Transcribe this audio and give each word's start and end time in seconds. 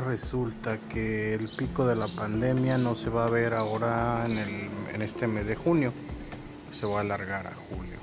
Resulta 0.00 0.78
que 0.88 1.34
el 1.34 1.48
pico 1.56 1.86
de 1.86 1.94
la 1.94 2.08
pandemia 2.08 2.78
no 2.78 2.94
se 2.94 3.10
va 3.10 3.26
a 3.26 3.30
ver 3.30 3.52
ahora 3.52 4.24
en, 4.24 4.38
el, 4.38 4.68
en 4.94 5.02
este 5.02 5.26
mes 5.26 5.46
de 5.46 5.56
junio, 5.56 5.92
se 6.70 6.86
va 6.86 6.98
a 6.98 7.00
alargar 7.02 7.46
a 7.46 7.54
julio. 7.54 7.98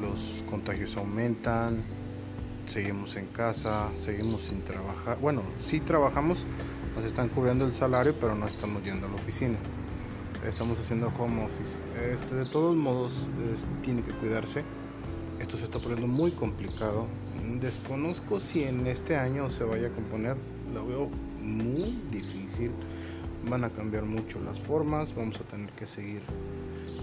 Los 0.00 0.44
contagios 0.50 0.96
aumentan, 0.96 1.84
seguimos 2.66 3.14
en 3.16 3.26
casa, 3.26 3.88
seguimos 3.94 4.42
sin 4.42 4.62
trabajar. 4.62 5.18
Bueno, 5.20 5.42
sí 5.60 5.80
trabajamos, 5.80 6.46
nos 6.96 7.04
están 7.04 7.28
cubriendo 7.28 7.64
el 7.66 7.74
salario, 7.74 8.14
pero 8.18 8.34
no 8.34 8.48
estamos 8.48 8.82
yendo 8.82 9.06
a 9.06 9.10
la 9.10 9.16
oficina. 9.16 9.58
Estamos 10.44 10.80
haciendo 10.80 11.12
home 11.18 11.44
office. 11.44 11.76
Este, 12.12 12.34
de 12.34 12.46
todos 12.46 12.74
modos, 12.74 13.28
tiene 13.82 14.02
que 14.02 14.12
cuidarse. 14.12 14.64
Esto 15.38 15.56
se 15.56 15.64
está 15.64 15.78
poniendo 15.78 16.06
muy 16.06 16.32
complicado. 16.32 17.06
Desconozco 17.58 18.38
si 18.38 18.62
en 18.62 18.86
este 18.86 19.16
año 19.16 19.50
se 19.50 19.64
vaya 19.64 19.88
a 19.88 19.90
componer. 19.90 20.36
Lo 20.72 20.86
veo 20.86 21.08
muy 21.42 21.98
difícil. 22.10 22.70
Van 23.44 23.64
a 23.64 23.70
cambiar 23.70 24.04
mucho 24.04 24.38
las 24.40 24.60
formas. 24.60 25.14
Vamos 25.14 25.40
a 25.40 25.44
tener 25.44 25.70
que 25.70 25.86
seguir 25.86 26.20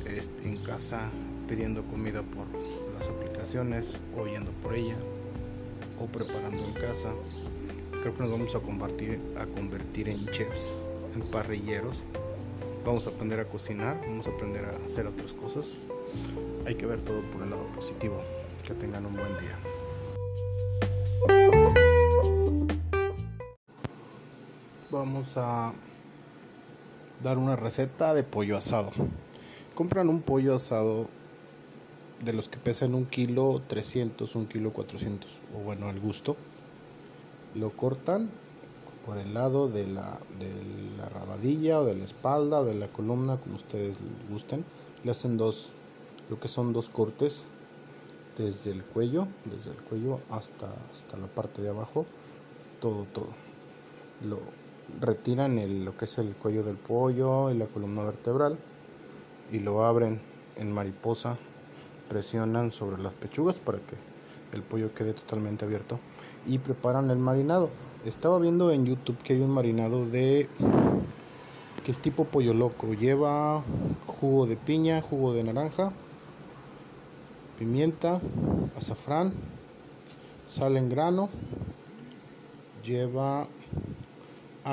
este, 0.06 0.48
en 0.48 0.58
casa 0.58 1.10
pidiendo 1.50 1.84
comida 1.84 2.23
por 2.23 2.46
las 2.94 3.08
aplicaciones 3.08 4.00
o 4.16 4.28
yendo 4.28 4.52
por 4.62 4.76
ella 4.76 4.96
o 6.00 6.06
preparando 6.06 6.64
en 6.64 6.73
casa. 6.73 7.14
Creo 8.02 8.16
que 8.16 8.22
nos 8.22 8.32
vamos 8.32 8.56
a 8.56 8.59
convertir, 8.59 9.20
a 9.38 9.45
convertir 9.48 10.08
en 10.08 10.26
chefs, 10.28 10.72
en 11.16 11.22
parrilleros. 11.30 12.04
Vamos 12.86 13.06
a 13.08 13.09
aprender 13.09 13.40
a 13.40 13.45
cocinar, 13.45 14.00
vamos 14.02 14.28
a 14.28 14.30
aprender 14.30 14.64
a 14.66 14.86
hacer 14.86 15.08
otras 15.08 15.34
cosas. 15.34 15.76
Hay 16.66 16.76
que 16.76 16.86
ver 16.86 17.02
todo 17.02 17.22
por 17.32 17.42
el 17.44 17.50
lado 17.50 17.68
positivo. 17.73 18.22
Que 18.64 18.73
tengan 18.73 19.06
un 19.06 19.14
buen 19.14 19.32
día. 19.40 19.77
Vamos 24.98 25.38
a 25.38 25.73
dar 27.22 27.38
una 27.38 27.56
receta 27.56 28.16
de 28.16 28.23
pollo 28.23 28.58
asado. 28.58 28.90
Compran 29.76 30.09
un 30.09 30.23
pollo 30.23 30.56
asado 30.56 31.08
de 32.26 32.34
los 32.34 32.50
que 32.50 32.58
pesan 32.58 32.95
un 32.95 33.06
kilo 33.06 33.62
300, 33.68 34.36
un 34.36 34.48
kilo 34.48 34.73
400, 34.73 35.30
o 35.56 35.59
bueno, 35.59 35.88
al 35.88 36.00
gusto. 36.00 36.36
Lo 37.53 37.78
cortan 37.78 38.31
por 39.06 39.20
el 39.20 39.36
lado 39.36 39.70
de 39.70 39.86
la, 39.86 40.20
de 40.40 40.52
la 40.98 41.08
rabadilla 41.09 41.80
o 41.80 41.86
de 41.86 41.95
la 41.95 42.03
espalda 42.03 42.62
o 42.62 42.66
de 42.66 42.73
la 42.73 42.88
columna, 42.88 43.38
como 43.38 43.56
ustedes 43.56 43.98
gusten. 44.31 44.66
Le 45.03 45.12
hacen 45.12 45.38
dos, 45.38 45.70
lo 46.28 46.40
que 46.40 46.48
son 46.48 46.73
dos 46.73 46.90
cortes 46.90 47.45
desde 48.36 48.72
el 48.72 48.84
cuello, 48.84 49.28
desde 49.45 49.70
el 49.70 49.78
cuello 49.78 50.22
hasta, 50.31 50.73
hasta 50.92 51.18
la 51.18 51.28
parte 51.28 51.62
de 51.62 51.70
abajo, 51.70 52.08
todo, 52.81 53.06
todo. 53.14 53.30
Lo 54.28 54.40
retiran 55.00 55.60
el, 55.60 55.86
lo 55.86 55.96
que 55.96 56.06
es 56.06 56.18
el 56.18 56.36
cuello 56.36 56.64
del 56.64 56.78
pollo 56.78 57.52
y 57.52 57.58
la 57.58 57.68
columna 57.68 58.04
vertebral 58.04 58.58
y 59.52 59.60
lo 59.60 59.86
abren 59.86 60.22
en 60.56 60.72
mariposa 60.72 61.38
presionan 62.08 62.72
sobre 62.72 63.02
las 63.02 63.14
pechugas 63.14 63.60
para 63.60 63.80
que 63.80 63.96
el 64.54 64.64
pollo 64.64 64.94
quede 64.94 65.14
totalmente 65.14 65.66
abierto 65.66 66.00
y 66.46 66.60
preparan 66.60 67.10
el 67.12 67.18
marinado. 67.18 67.70
Estaba 68.06 68.40
viendo 68.40 68.72
en 68.72 68.86
YouTube 68.86 69.18
que 69.18 69.34
hay 69.34 69.42
un 69.42 69.52
marinado 69.52 70.06
de 70.06 70.48
que 71.84 71.92
es 71.92 72.00
tipo 72.00 72.26
pollo 72.26 72.54
loco. 72.54 72.94
Lleva 72.94 73.64
jugo 74.06 74.46
de 74.46 74.56
piña, 74.56 75.02
jugo 75.02 75.34
de 75.34 75.44
naranja, 75.44 75.92
pimienta, 77.60 78.22
azafrán, 78.78 79.34
sal 80.48 80.78
en 80.78 80.90
grano, 80.90 81.30
lleva 82.84 83.48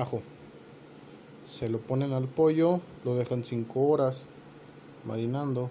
ajo. 0.01 0.23
Se 1.47 1.69
lo 1.69 1.79
ponen 1.79 2.13
al 2.13 2.29
pollo, 2.29 2.81
lo 3.05 3.15
dejan 3.17 3.45
5 3.45 3.81
horas 3.81 4.27
marinando 5.05 5.71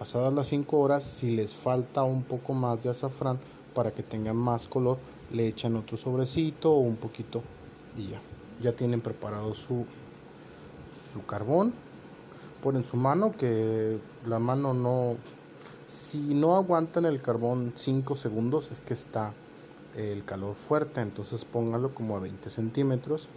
Pasadas 0.00 0.32
las 0.32 0.48
5 0.48 0.78
horas, 0.78 1.04
si 1.04 1.36
les 1.36 1.54
falta 1.54 2.04
un 2.04 2.22
poco 2.22 2.54
más 2.54 2.82
de 2.82 2.88
azafrán 2.88 3.38
para 3.74 3.92
que 3.92 4.02
tengan 4.02 4.34
más 4.34 4.66
color, 4.66 4.96
le 5.30 5.46
echan 5.46 5.76
otro 5.76 5.98
sobrecito 5.98 6.72
o 6.72 6.78
un 6.78 6.96
poquito 6.96 7.42
y 7.98 8.08
ya. 8.08 8.20
Ya 8.62 8.72
tienen 8.72 9.02
preparado 9.02 9.52
su, 9.52 9.84
su 11.12 11.26
carbón. 11.26 11.74
Ponen 12.62 12.86
su 12.86 12.96
mano, 12.96 13.36
que 13.36 13.98
la 14.26 14.38
mano 14.38 14.72
no... 14.72 15.16
Si 15.84 16.32
no 16.32 16.56
aguantan 16.56 17.04
el 17.04 17.20
carbón 17.20 17.74
5 17.74 18.16
segundos, 18.16 18.72
es 18.72 18.80
que 18.80 18.94
está 18.94 19.34
el 19.96 20.24
calor 20.24 20.54
fuerte, 20.54 21.00
entonces 21.00 21.44
pónganlo 21.44 21.94
como 21.94 22.16
a 22.16 22.20
20 22.20 22.48
centímetros 22.50 23.28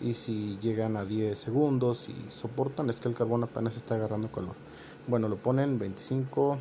y 0.00 0.14
si 0.14 0.58
llegan 0.60 0.96
a 0.96 1.04
10 1.04 1.38
segundos 1.38 2.08
y 2.08 2.30
soportan 2.30 2.90
es 2.90 3.00
que 3.00 3.08
el 3.08 3.14
carbón 3.14 3.44
apenas 3.44 3.76
está 3.76 3.94
agarrando 3.94 4.30
calor. 4.30 4.54
Bueno, 5.06 5.28
lo 5.28 5.36
ponen 5.36 5.78
25 5.78 6.58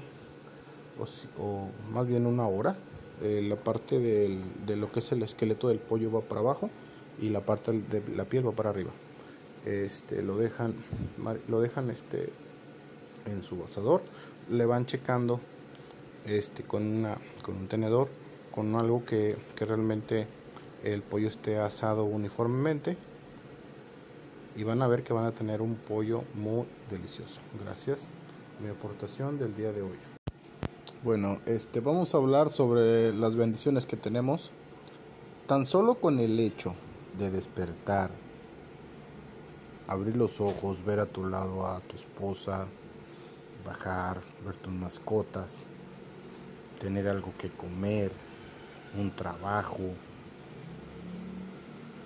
o, 1.39 1.67
más 1.93 2.07
bien 2.07 2.25
una 2.25 2.47
hora. 2.47 2.77
Eh, 3.21 3.45
la 3.47 3.57
parte 3.57 3.99
de 3.99 4.75
lo 4.77 4.91
que 4.91 4.99
es 4.99 5.11
el 5.11 5.23
esqueleto 5.23 5.67
del 5.67 5.79
pollo 5.79 6.11
va 6.11 6.21
para 6.21 6.41
abajo 6.41 6.69
y 7.21 7.29
la 7.29 7.41
parte 7.41 7.71
de 7.73 8.03
la 8.15 8.25
piel 8.25 8.47
va 8.47 8.51
para 8.51 8.69
arriba. 8.69 8.91
Este, 9.65 10.23
lo 10.23 10.37
dejan, 10.37 10.73
lo 11.47 11.61
dejan 11.61 11.89
este, 11.89 12.31
en 13.25 13.43
su 13.43 13.61
asador, 13.63 14.01
le 14.49 14.65
van 14.65 14.85
checando 14.85 15.41
este, 16.25 16.63
con, 16.63 16.85
una, 16.85 17.17
con 17.43 17.57
un 17.57 17.67
tenedor, 17.67 18.07
con 18.53 18.75
algo 18.75 19.05
que, 19.05 19.37
que 19.55 19.65
realmente 19.65 20.27
el 20.83 21.01
pollo 21.01 21.27
esté 21.27 21.57
asado 21.57 22.05
uniformemente 22.05 22.97
y 24.55 24.63
van 24.63 24.81
a 24.81 24.87
ver 24.87 25.03
que 25.03 25.13
van 25.13 25.25
a 25.25 25.31
tener 25.31 25.61
un 25.61 25.75
pollo 25.75 26.23
muy 26.35 26.65
delicioso. 26.89 27.41
Gracias. 27.63 28.07
Mi 28.61 28.69
aportación 28.69 29.39
del 29.39 29.55
día 29.55 29.71
de 29.71 29.81
hoy. 29.81 29.97
Bueno, 31.01 31.39
este 31.45 31.79
vamos 31.79 32.13
a 32.13 32.17
hablar 32.17 32.49
sobre 32.49 33.13
las 33.13 33.37
bendiciones 33.37 33.85
que 33.85 33.95
tenemos 33.95 34.51
tan 35.47 35.65
solo 35.65 35.95
con 35.95 36.19
el 36.19 36.39
hecho 36.39 36.75
de 37.17 37.31
despertar, 37.31 38.11
abrir 39.87 40.17
los 40.17 40.41
ojos, 40.41 40.83
ver 40.83 40.99
a 40.99 41.05
tu 41.05 41.25
lado 41.25 41.65
a 41.65 41.79
tu 41.79 41.95
esposa, 41.95 42.67
bajar, 43.65 44.21
ver 44.45 44.57
tus 44.57 44.73
mascotas, 44.73 45.63
tener 46.79 47.07
algo 47.07 47.33
que 47.37 47.49
comer, 47.49 48.11
un 48.97 49.11
trabajo, 49.11 49.79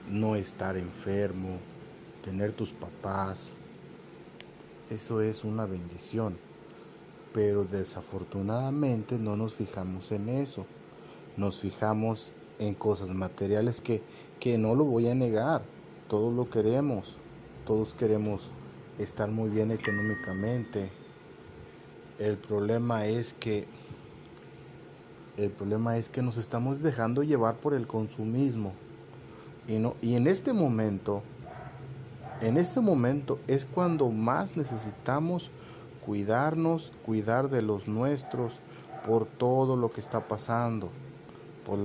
no 0.09 0.35
estar 0.35 0.77
enfermo, 0.77 1.57
tener 2.23 2.53
tus 2.53 2.71
papás, 2.71 3.55
eso 4.89 5.21
es 5.21 5.43
una 5.43 5.65
bendición. 5.65 6.37
Pero 7.33 7.63
desafortunadamente 7.63 9.17
no 9.17 9.35
nos 9.35 9.55
fijamos 9.55 10.11
en 10.11 10.29
eso. 10.29 10.65
Nos 11.35 11.59
fijamos 11.59 12.33
en 12.59 12.75
cosas 12.75 13.09
materiales 13.09 13.81
que, 13.81 14.03
que 14.39 14.57
no 14.57 14.75
lo 14.75 14.83
voy 14.83 15.07
a 15.07 15.15
negar. 15.15 15.63
Todos 16.09 16.33
lo 16.33 16.49
queremos. 16.49 17.17
Todos 17.65 17.93
queremos 17.93 18.51
estar 18.99 19.31
muy 19.31 19.49
bien 19.49 19.71
económicamente. 19.71 20.91
El 22.19 22.37
problema 22.37 23.07
es 23.07 23.33
que 23.33 23.65
el 25.37 25.51
problema 25.51 25.97
es 25.97 26.09
que 26.09 26.21
nos 26.21 26.37
estamos 26.37 26.81
dejando 26.81 27.23
llevar 27.23 27.55
por 27.55 27.73
el 27.73 27.87
consumismo. 27.87 28.73
Y, 29.67 29.79
no, 29.79 29.95
y 30.01 30.15
en 30.15 30.27
este 30.27 30.53
momento 30.53 31.23
en 32.43 32.57
este 32.57 32.81
momento 32.81 33.39
es 33.47 33.65
cuando 33.65 34.09
más 34.09 34.57
necesitamos 34.57 35.49
cuidarnos, 36.05 36.91
cuidar 37.05 37.49
de 37.49 37.61
los 37.61 37.87
nuestros 37.87 38.59
por 39.07 39.25
todo 39.25 39.77
lo 39.77 39.87
que 39.87 40.01
está 40.01 40.27
pasando, 40.27 40.89
por 41.65 41.79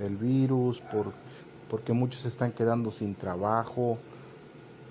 el 0.00 0.16
virus, 0.16 0.80
por, 0.80 1.12
porque 1.68 1.92
muchos 1.92 2.26
están 2.26 2.50
quedando 2.50 2.90
sin 2.90 3.14
trabajo. 3.14 3.98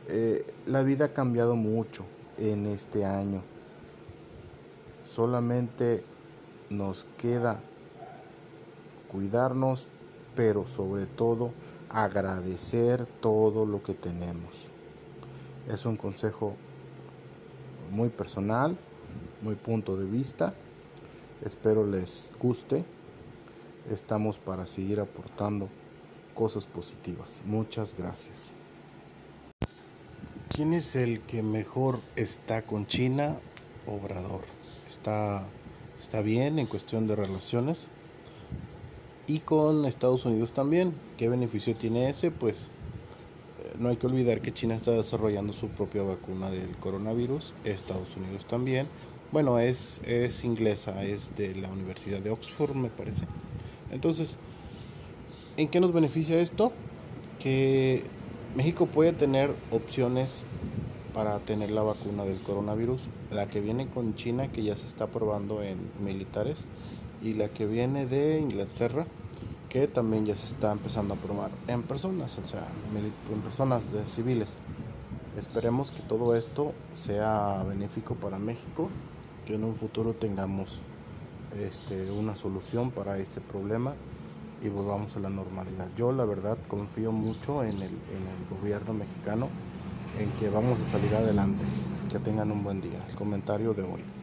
Eh, 0.07 0.45
la 0.65 0.83
vida 0.83 1.05
ha 1.05 1.13
cambiado 1.13 1.57
mucho 1.57 2.05
en 2.37 2.65
este 2.65 3.03
año. 3.03 3.41
Solamente 5.03 6.05
nos 6.69 7.05
queda 7.17 7.59
cuidarnos, 9.07 9.87
pero 10.35 10.67
sobre 10.67 11.05
todo 11.05 11.51
agradecer 11.89 13.05
todo 13.05 13.65
lo 13.65 13.81
que 13.81 13.93
tenemos. 13.93 14.67
Es 15.67 15.85
un 15.85 15.97
consejo 15.97 16.55
muy 17.91 18.09
personal, 18.09 18.77
muy 19.41 19.55
punto 19.55 19.97
de 19.97 20.05
vista. 20.05 20.53
Espero 21.43 21.85
les 21.85 22.31
guste. 22.39 22.85
Estamos 23.89 24.37
para 24.37 24.65
seguir 24.65 24.99
aportando 24.99 25.69
cosas 26.33 26.65
positivas. 26.65 27.41
Muchas 27.45 27.95
gracias. 27.97 28.51
¿Quién 30.49 30.73
es 30.73 30.95
el 30.95 31.21
que 31.21 31.43
mejor 31.43 31.99
está 32.15 32.63
con 32.63 32.87
China? 32.87 33.37
Obrador. 33.85 34.41
Está, 34.87 35.45
está 35.99 36.21
bien 36.21 36.59
en 36.59 36.67
cuestión 36.67 37.07
de 37.07 37.15
relaciones. 37.15 37.89
Y 39.27 39.39
con 39.39 39.85
Estados 39.85 40.25
Unidos 40.25 40.53
también. 40.53 40.93
¿Qué 41.17 41.27
beneficio 41.27 41.75
tiene 41.75 42.09
ese? 42.09 42.31
Pues 42.31 42.71
eh, 43.59 43.73
no 43.77 43.89
hay 43.89 43.97
que 43.97 44.07
olvidar 44.07 44.41
que 44.41 44.53
China 44.53 44.75
está 44.75 44.91
desarrollando 44.91 45.51
su 45.51 45.67
propia 45.67 46.03
vacuna 46.03 46.49
del 46.49 46.77
coronavirus, 46.77 47.53
Estados 47.65 48.15
Unidos 48.15 48.45
también. 48.45 48.87
Bueno, 49.31 49.59
es, 49.59 49.99
es 50.05 50.45
inglesa, 50.45 51.03
es 51.03 51.35
de 51.35 51.53
la 51.55 51.69
Universidad 51.69 52.19
de 52.19 52.29
Oxford, 52.29 52.73
me 52.73 52.89
parece. 52.89 53.25
Entonces, 53.91 54.37
¿en 55.57 55.67
qué 55.67 55.81
nos 55.81 55.93
beneficia 55.93 56.39
esto? 56.39 56.71
Que 57.39 58.03
México 58.55 58.85
puede 58.85 59.11
tener 59.11 59.51
opciones 59.71 60.43
para 61.17 61.39
tener 61.39 61.71
la 61.71 61.81
vacuna 61.81 62.25
del 62.25 62.39
coronavirus, 62.43 63.09
la 63.31 63.47
que 63.47 63.59
viene 63.59 63.89
con 63.89 64.13
China, 64.13 64.51
que 64.51 64.61
ya 64.61 64.75
se 64.75 64.85
está 64.85 65.07
probando 65.07 65.63
en 65.63 65.79
militares, 65.99 66.67
y 67.23 67.33
la 67.33 67.49
que 67.49 67.65
viene 67.65 68.05
de 68.05 68.39
Inglaterra, 68.39 69.07
que 69.67 69.87
también 69.87 70.27
ya 70.27 70.35
se 70.35 70.53
está 70.53 70.71
empezando 70.71 71.15
a 71.15 71.17
probar 71.17 71.49
en 71.67 71.81
personas, 71.81 72.37
o 72.37 72.45
sea, 72.45 72.67
en 73.33 73.41
personas 73.41 73.91
de 73.91 74.05
civiles. 74.05 74.59
Esperemos 75.35 75.89
que 75.89 76.03
todo 76.03 76.35
esto 76.35 76.73
sea 76.93 77.63
benéfico 77.67 78.13
para 78.13 78.37
México, 78.37 78.91
que 79.47 79.55
en 79.55 79.63
un 79.63 79.75
futuro 79.75 80.13
tengamos 80.13 80.83
este, 81.59 82.11
una 82.11 82.35
solución 82.35 82.91
para 82.91 83.17
este 83.17 83.41
problema 83.41 83.95
y 84.61 84.69
volvamos 84.69 85.17
a 85.17 85.19
la 85.21 85.31
normalidad. 85.31 85.89
Yo 85.95 86.11
la 86.11 86.25
verdad 86.25 86.59
confío 86.67 87.11
mucho 87.11 87.63
en 87.63 87.77
el, 87.77 87.89
en 87.89 88.21
el 88.21 88.59
gobierno 88.61 88.93
mexicano 88.93 89.49
en 90.19 90.29
que 90.39 90.49
vamos 90.49 90.79
a 90.81 90.85
salir 90.85 91.13
adelante. 91.15 91.65
Que 92.11 92.19
tengan 92.19 92.51
un 92.51 92.63
buen 92.63 92.81
día. 92.81 92.99
El 93.09 93.15
comentario 93.15 93.73
de 93.73 93.83
hoy. 93.83 94.16